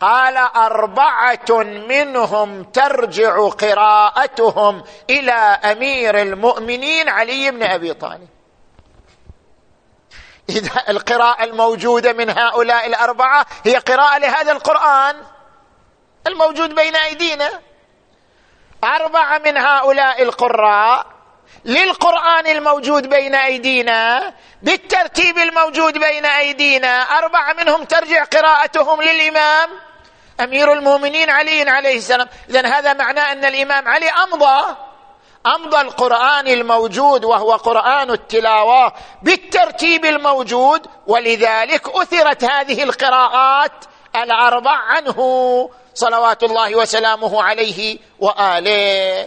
[0.00, 8.28] قال أربعة منهم ترجع قراءتهم إلى أمير المؤمنين علي بن أبي طالب.
[10.48, 15.16] إذا القراءة الموجودة من هؤلاء الأربعة هي قراءة لهذا القرآن
[16.26, 17.50] الموجود بين أيدينا.
[18.84, 21.15] أربعة من هؤلاء القراء
[21.66, 29.68] للقرآن الموجود بين أيدينا بالترتيب الموجود بين أيدينا اربعه منهم ترجع قراءتهم للإمام.
[30.40, 32.28] أمير المؤمنين علي عليه السلام.
[32.50, 34.76] اذا هذا معناه أن الإمام علي أمضى
[35.46, 38.92] أمضى القرآن الموجود وهو قرآن التلاوة
[39.22, 43.84] بالترتيب الموجود ولذلك أثرت هذه القراءات
[44.16, 45.18] الأربع عنه.
[45.94, 49.26] صلوات الله وسلامه عليه وآله.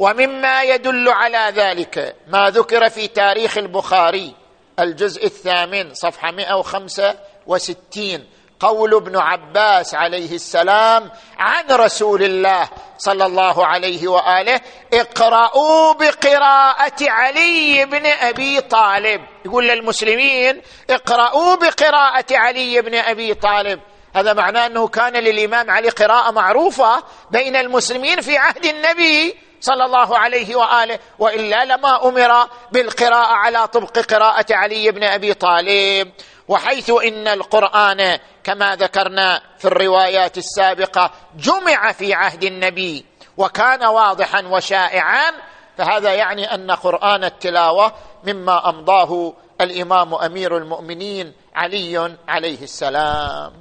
[0.00, 4.34] ومما يدل على ذلك ما ذكر في تاريخ البخاري
[4.78, 8.26] الجزء الثامن صفحة 165
[8.60, 14.60] قول ابن عباس عليه السلام عن رسول الله صلى الله عليه وآله
[14.92, 19.20] اقرأوا بقراءة علي بن أبي طالب.
[19.44, 23.80] يقول للمسلمين اقرأوا بقراءة علي بن أبي طالب.
[24.14, 30.18] هذا معناه أنه كان للإمام علي قراءة معروفة بين المسلمين في عهد النبي صلى الله
[30.18, 36.12] عليه وآله وإلا لما أمر بالقراءة على طبق قراءة علي بن أبي طالب.
[36.48, 43.04] وحيث إن القرآن كما ذكرنا في الروايات السابقة جمع في عهد النبي
[43.36, 45.32] وكان واضحا وشائعا
[45.78, 47.92] فهذا يعني أن قرآن التلاوة
[48.24, 53.59] مما أمضاه الإمام أمير المؤمنين علي عليه السلام.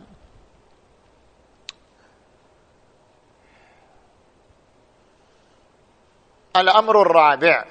[6.55, 7.65] الأمر الرابع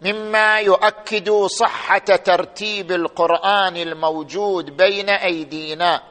[0.00, 6.02] مما يؤكد صحة ترتيب القرآن الموجود بين أيدينا.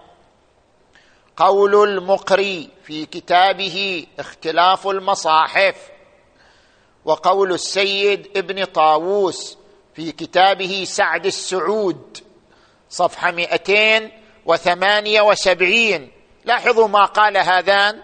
[1.38, 5.75] قول المقري في كتابه اختلاف المصاحف
[7.05, 9.57] وقول السيد ابن طاووس
[9.95, 12.17] في كتابه سعد السعود
[12.89, 16.11] صفحة 278
[16.45, 18.01] لاحظوا ما قال هذان؟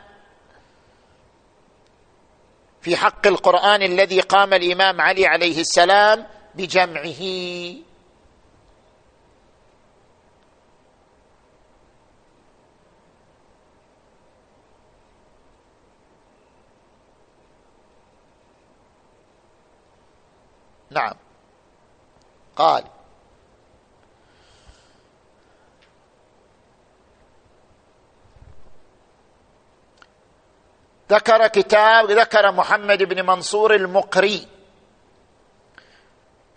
[2.88, 7.24] في حق القرآن الذي قام الإمام علي عليه السلام بجمعه.
[20.92, 21.14] نعم.
[22.56, 22.84] قال
[31.12, 34.48] ذكر كتاب ذكر محمد بن منصور المقري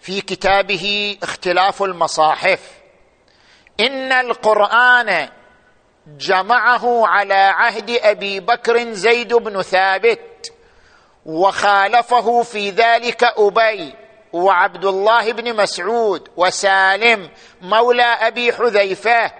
[0.00, 2.60] في كتابه اختلاف المصاحف.
[3.80, 5.28] إن القرآن
[6.06, 10.52] جمعه على عهد أبي بكر زيد بن ثابت
[11.26, 13.94] وخالفه في ذلك أبي
[14.32, 17.30] وعبد الله بن مسعود وسالم
[17.62, 19.32] مولى أبي حذيفة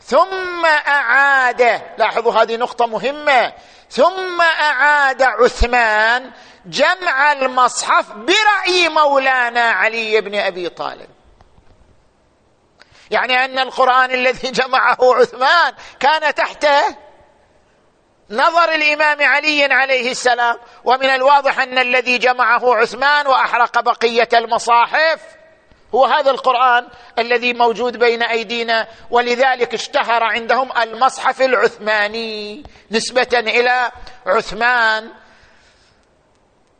[0.00, 1.82] ثم أعاد.
[1.98, 3.52] لاحظوا هذه نقطة مهمة.
[3.94, 6.30] ثم أعاد عثمان
[6.66, 11.08] جمع المصحف برأي مولانا علي بن أبي طالب.
[13.10, 16.66] يعني أن القرآن الذي جمعه عثمان كان تحت
[18.30, 25.20] نظر الإمام علي عليه السلام ومن الواضح أن الذي جمعه عثمان وأحرق بقية المصاحف
[25.94, 26.86] هو هذا القرآن
[27.18, 33.92] الذي موجود بين أيدينا ولذلك اشتهر عندهم المصحف العثماني نسبة إلى
[34.26, 35.10] عثمان.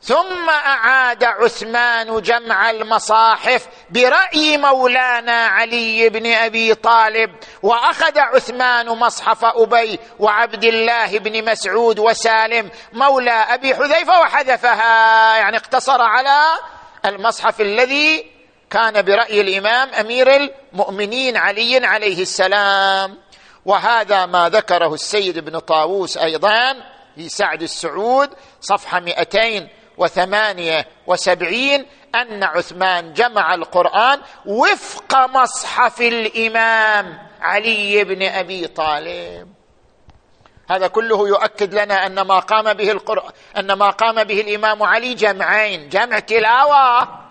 [0.02, 7.30] ثم أعاد عثمان جمع المصاحف برأي مولانا علي بن أبي طالب
[7.62, 12.70] وأخذ عثمان مصحف أبي وعبد الله بن مسعود وسالم.
[12.92, 16.40] مولى أبي حذيفة وحذفها يعني اقتصر على
[17.04, 18.34] المصحف الذي
[18.74, 23.18] كان برأي الإمام أمير المؤمنين علي عليه السلام.
[23.64, 26.74] وهذا ما ذكره السيد ابن طاووس أيضا
[27.14, 38.22] في سعد السعود صفحة 208 وسبعين أن عثمان جمع القرآن وفق مصحف الإمام علي بن
[38.22, 39.48] أبي طالب.
[40.70, 45.14] هذا كله يؤكد لنا أن ما قام به القرآن أن ما قام به الإمام علي
[45.14, 47.23] جمعين جمع تلاوة.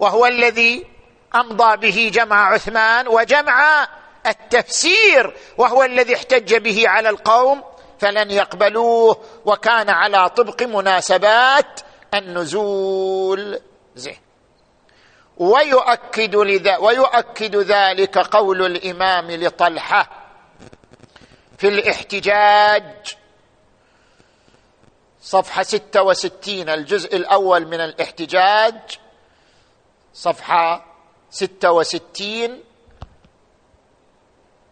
[0.00, 0.86] وهو الذي
[1.34, 3.88] أمضى به جمع عثمان وجمع
[4.26, 7.64] التفسير وهو الذي احتج به على القوم
[7.98, 11.80] فلن يقبلوه وكان على طبق مناسبات
[12.14, 13.60] النزول.
[13.96, 14.18] زين.
[15.36, 20.10] ويؤكد لذا ويؤكد ذلك قول الإمام لطلحة
[21.58, 23.16] في الاحتجاج.
[25.22, 28.98] صفحة ستة وستين الجزء الأول من الاحتجاج.
[30.12, 30.84] صفحة
[31.30, 32.64] ستة وستين.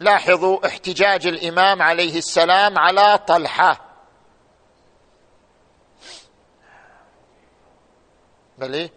[0.00, 3.80] لاحظوا احتجاج الإمام عليه السلام على طلحة.
[8.58, 8.90] بل إيه؟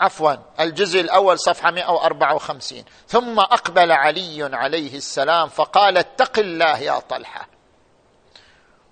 [0.00, 7.53] عفوا الجزء الأول صفحة 154 ثم أقبل علي عليه السلام فقال اتق الله يا طلحة.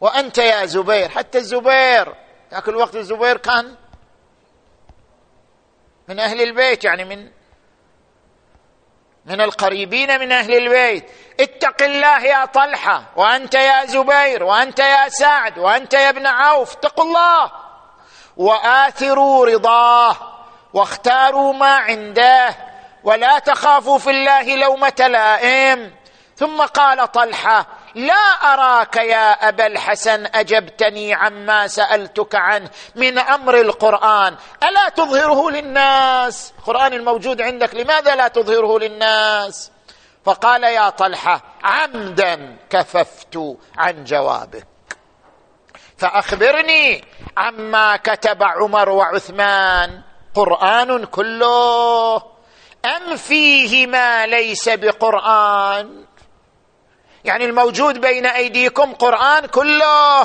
[0.02, 2.14] وأنت يا زبير حتى الزبير
[2.52, 3.76] ذاك الوقت الزبير كان
[6.08, 7.30] من أهل البيت يعني من
[9.24, 11.10] من القريبين من أهل البيت.
[11.40, 17.04] اتق الله يا طلحة وأنت يا زبير وأنت يا سعد وأنت يا ابن عوف اتقوا
[17.04, 17.52] الله.
[18.36, 20.16] وآثروا رضاه
[20.74, 22.56] واختاروا ما عنده
[23.04, 25.94] ولا تخافوا في الله لومة لائم.
[26.36, 28.24] ثم قال طلحة لا
[28.54, 34.36] أراك يا أبا الحسن أجبتني عما سألتك عنه من أمر القرآن.
[34.62, 39.70] ألا تظهره للناس؟ القرآن الموجود عندك لماذا لا تظهره للناس؟
[40.24, 43.38] فقال يا طلحة عمدا كففت
[43.78, 44.66] عن جوابك.
[45.98, 47.04] فأخبرني
[47.36, 50.02] عما كتب عمر وعثمان.
[50.34, 52.16] قرآن كله
[52.84, 56.04] أم فيه ما ليس بقرآن؟
[57.24, 60.20] يعني الموجود بين أيديكم قرآن كله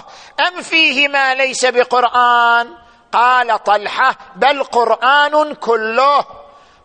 [0.48, 2.76] أم فيه ما ليس بقرآن؟
[3.12, 6.26] قال طلحة بل قرآن كله.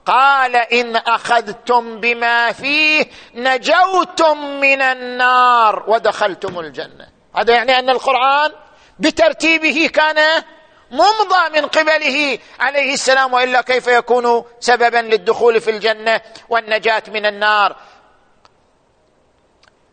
[0.06, 7.08] قال إن أخذتم بما فيه نجوتم من النار ودخلتم الجنة.
[7.36, 8.52] هذا يعني أن القرآن
[8.98, 10.42] بترتيبه كان
[10.90, 17.76] ممضى من قبله عليه السلام وإلا كيف يكون سببا للدخول في الجنة والنجاة من النار؟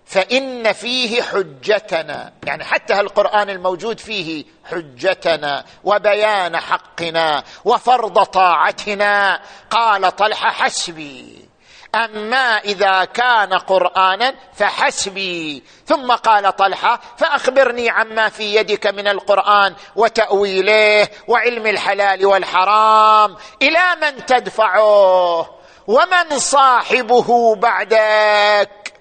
[0.09, 2.33] فإن فيه حجتنا.
[2.43, 9.41] يعني حتى القرآن الموجود فيه حجتنا وبيان حقنا وفرض طاعتنا.
[9.69, 11.49] قال طلحه حسبي.
[11.95, 15.63] أما إذا كان قرآنا فحسبي.
[15.85, 23.35] ثم قال طلحه فأخبرني عما في يدك من القرآن وتأويله وعلم الحلال والحرام.
[23.61, 25.49] إلى من تدفعه
[25.87, 28.98] ومن صاحبه بعدك.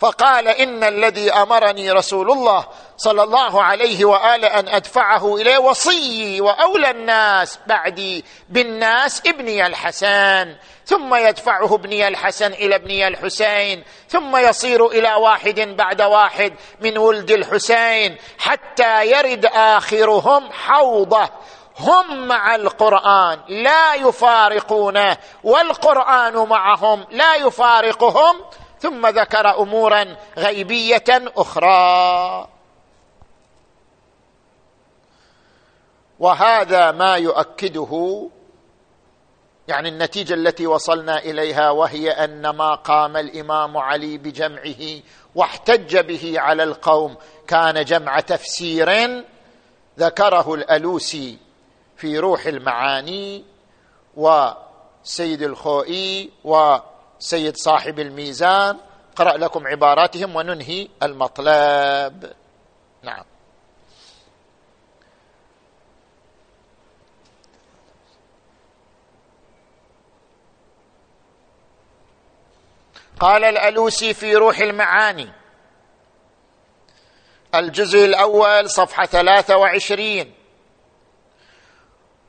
[0.00, 6.90] فقال إن الذي أمرني رسول الله صلى الله عليه واله أن أدفعه اليه وصيي وأولى
[6.90, 15.14] الناس بعدي بالناس ابني الحسن ثم يدفعه ابني الحسن إلى ابني الحسين ثم يصير إلى
[15.14, 21.28] واحد بعد واحد من ولد الحسين حتى يرد آخرهم حوضه.
[21.78, 28.36] هم مع القرآن لا يفارقونه والقرآن معهم لا يفارقهم
[28.80, 31.04] ثم ذكر أمورا غيبية
[31.36, 32.48] أخرى.
[36.18, 38.28] وهذا ما يؤكده
[39.68, 45.00] يعني النتيجة التي وصلنا إليها وهي أن ما قام الإمام علي بجمعه
[45.34, 47.16] واحتج به على القوم
[47.46, 49.22] كان جمع تفسير
[49.98, 51.38] ذكره الألوسي
[51.96, 53.44] في روح المعاني
[54.16, 56.30] وسيد الخوئي
[57.18, 58.78] وسيد صاحب الميزان
[59.16, 62.32] قرأ لكم عباراتهم وننهي المطلب.
[63.02, 63.24] نعم.
[73.20, 75.32] قال الألوسي في روح المعاني.
[77.54, 80.34] الجزء الأول صفحة ثلاثة وعشرين.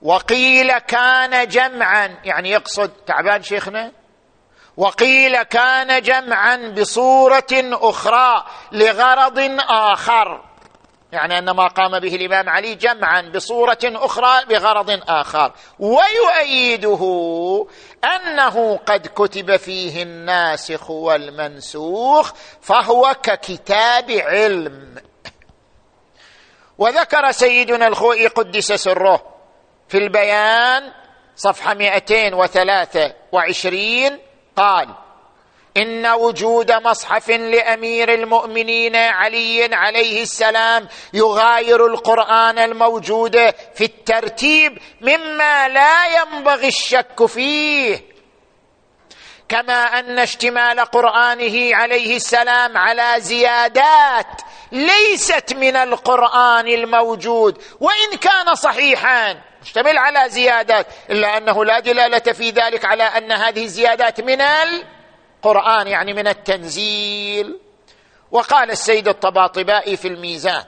[0.02, 3.99] وقيل كان جمعا يعني يقصد تعبان شيخنا؟
[4.80, 10.42] وقيل كان جمعا بصورة أخرى لغرض آخر.
[11.12, 15.52] يعني أن ما قام به الإمام علي جمعا بصورة أخرى بغرض آخر.
[15.80, 17.02] ويؤيده
[18.04, 24.96] أنه قد كتب فيه الناسخ والمنسوخ فهو ككتاب علم.
[26.78, 29.24] وذكر سيدنا الخوئي قدس سره
[29.90, 30.92] في البيان
[31.36, 34.29] صفحة 223
[34.60, 34.90] قال
[35.78, 43.38] إن وجود مصحف لأمير المؤمنين علي عليه السلام يغاير القرآن الموجود
[43.76, 48.10] في الترتيب مما لا ينبغي الشك فيه.
[49.50, 54.42] كما أن اشتمال قرآنه عليه السلام على زيادات
[54.72, 59.49] ليست من القرآن الموجود وإن كان صحيحا.
[59.62, 65.88] مشتمل على زيادات إلا أنه لا دلالة في ذلك على أن هذه الزيادات من القرآن
[65.88, 67.60] يعني من التنزيل.
[68.32, 70.64] وقال السيد الطباطبائي في الميزان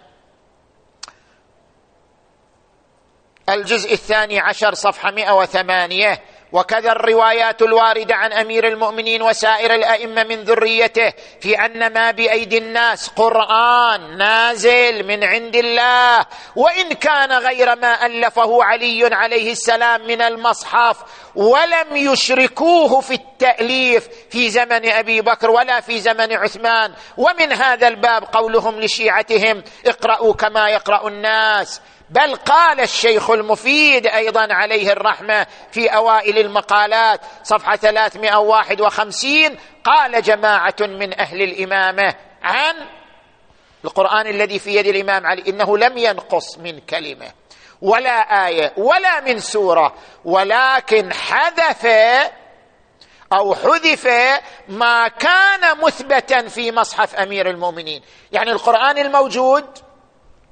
[3.49, 6.21] الجزء الثاني عشر صفحة 108
[6.51, 13.09] وكذا الروايات الواردة عن أمير المؤمنين وسائر الأئمة من ذريته في أن ما بأيدي الناس
[13.09, 16.25] قرآن نازل من عند الله.
[16.55, 20.97] وإن كان غير ما ألفه علي عليه السلام من المصحف
[21.35, 26.93] ولم يشركوه في التأليف في زمن أبي بكر ولا في زمن عثمان.
[27.17, 31.81] ومن هذا الباب قولهم لشيعتهم اقرأوا كما يقرأ الناس.
[32.11, 41.19] بل قال الشيخ المفيد أيضا عليه الرحمة في أوائل المقالات صفحة 351 قال جماعة من
[41.19, 42.75] أهل الإمامة عن
[43.85, 47.31] القرآن الذي في يد الإمام علي إنه لم ينقص من كلمة
[47.81, 49.95] ولا آية ولا من سورة
[50.25, 51.85] ولكن حذف
[53.33, 54.07] أو حذف
[54.67, 58.01] ما كان مثبتا في مصحف أمير المؤمنين.
[58.31, 59.65] يعني القرآن الموجود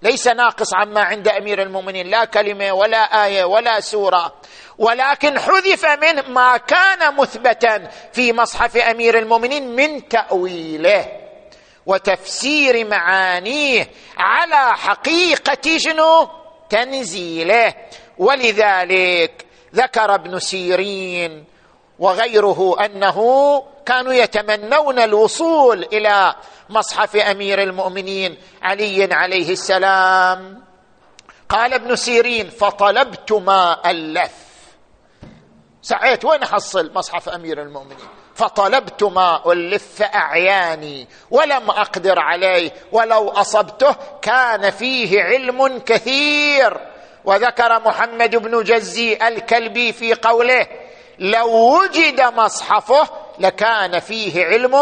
[0.02, 4.36] ليس ناقص عما عند أمير المؤمنين لا كلمة ولا آية ولا سورة.
[4.78, 11.08] ولكن حذف منه ما كان مثبتا في مصحف أمير المؤمنين من تأويله
[11.86, 13.88] وتفسير معانيه
[14.18, 16.30] على حقيقة شنو؟
[16.70, 17.74] تنزيله.
[18.18, 19.45] ولذلك
[19.76, 21.45] ذكر ابن سيرين
[22.00, 23.20] وغيره أنه
[23.86, 26.36] كانوا يتمنون الوصول إلى
[26.70, 30.64] مصحف أمير المؤمنين علي عليه السلام.
[31.50, 34.32] قال ابن سيرين فطلبت ما الف
[35.82, 43.95] سعيت وين أحصل مصحف أمير المؤمنين؟ فطلبت ما الف فاعياني ولم أقدر عليه ولو أصبته
[44.22, 46.78] كان فيه علم كثير.
[47.26, 50.68] وذكر محمد بن جزي الكلبي في قوله
[51.20, 53.08] لو وجد مصحفه
[53.40, 54.76] لكان فيه علم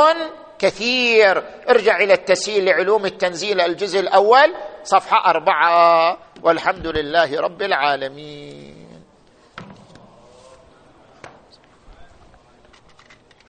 [0.60, 1.44] كثير.
[1.70, 8.76] ارجع إلى التسهيل لعلوم التنزيل الجزء الأول صفحة أربعة والحمد لله رب العالمين.